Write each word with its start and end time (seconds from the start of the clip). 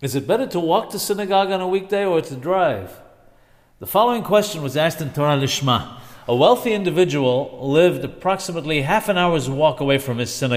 Is 0.00 0.14
it 0.14 0.28
better 0.28 0.46
to 0.46 0.60
walk 0.60 0.90
to 0.90 0.98
synagogue 0.98 1.50
on 1.50 1.60
a 1.60 1.66
weekday 1.66 2.04
or 2.04 2.20
to 2.20 2.36
drive? 2.36 3.00
The 3.80 3.86
following 3.86 4.22
question 4.22 4.62
was 4.62 4.76
asked 4.76 5.00
in 5.00 5.10
Torah 5.10 5.36
Lishma. 5.36 5.98
A 6.28 6.36
wealthy 6.36 6.72
individual 6.72 7.58
lived 7.60 8.04
approximately 8.04 8.82
half 8.82 9.08
an 9.08 9.18
hour's 9.18 9.50
walk 9.50 9.80
away 9.80 9.98
from 9.98 10.18
his 10.18 10.32
synagogue. 10.32 10.56